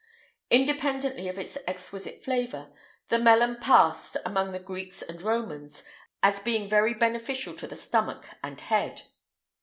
Independently 0.49 1.27
of 1.27 1.37
its 1.37 1.59
exquisite 1.67 2.23
flavour, 2.23 2.71
the 3.09 3.19
melon 3.19 3.57
passed, 3.61 4.17
among 4.25 4.51
the 4.51 4.57
Greeks 4.57 5.03
and 5.03 5.21
Romans, 5.21 5.83
as 6.23 6.39
being 6.39 6.67
very 6.67 6.95
beneficial 6.95 7.53
to 7.57 7.67
the 7.67 7.75
stomach 7.75 8.25
and 8.43 8.59
head. 8.59 9.03